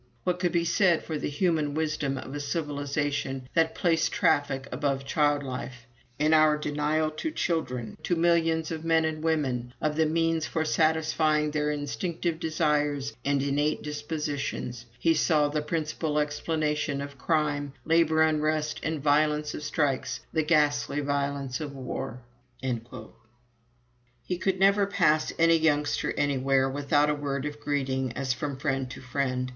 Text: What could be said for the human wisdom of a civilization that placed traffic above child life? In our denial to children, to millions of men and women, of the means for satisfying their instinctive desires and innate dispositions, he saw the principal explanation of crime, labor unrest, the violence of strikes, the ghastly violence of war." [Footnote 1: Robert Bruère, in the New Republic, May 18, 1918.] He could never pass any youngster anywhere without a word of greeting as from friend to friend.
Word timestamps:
What 0.23 0.39
could 0.39 0.51
be 0.51 0.65
said 0.65 1.03
for 1.03 1.19
the 1.19 1.29
human 1.29 1.75
wisdom 1.75 2.17
of 2.17 2.33
a 2.33 2.39
civilization 2.39 3.47
that 3.53 3.75
placed 3.75 4.11
traffic 4.11 4.67
above 4.71 5.05
child 5.05 5.43
life? 5.43 5.85
In 6.17 6.33
our 6.33 6.57
denial 6.57 7.11
to 7.11 7.29
children, 7.29 7.99
to 8.01 8.15
millions 8.15 8.71
of 8.71 8.83
men 8.83 9.05
and 9.05 9.21
women, 9.23 9.75
of 9.79 9.95
the 9.97 10.07
means 10.07 10.47
for 10.47 10.65
satisfying 10.65 11.51
their 11.51 11.69
instinctive 11.69 12.39
desires 12.39 13.13
and 13.23 13.43
innate 13.43 13.83
dispositions, 13.83 14.87
he 14.97 15.13
saw 15.13 15.49
the 15.49 15.61
principal 15.61 16.17
explanation 16.17 16.99
of 16.99 17.19
crime, 17.19 17.73
labor 17.85 18.23
unrest, 18.23 18.79
the 18.81 18.97
violence 18.97 19.53
of 19.53 19.61
strikes, 19.61 20.21
the 20.33 20.41
ghastly 20.41 21.01
violence 21.01 21.61
of 21.61 21.75
war." 21.75 22.21
[Footnote 22.63 22.81
1: 22.89 22.89
Robert 22.89 22.89
Bruère, 22.89 22.97
in 22.97 22.97
the 22.97 22.99
New 24.17 24.25
Republic, 24.25 24.29
May 24.29 24.33
18, 24.33 24.33
1918.] 24.33 24.35
He 24.35 24.37
could 24.39 24.59
never 24.59 24.87
pass 24.87 25.33
any 25.37 25.57
youngster 25.57 26.11
anywhere 26.13 26.67
without 26.67 27.11
a 27.11 27.13
word 27.13 27.45
of 27.45 27.59
greeting 27.59 28.11
as 28.13 28.33
from 28.33 28.57
friend 28.57 28.89
to 28.89 28.99
friend. 28.99 29.49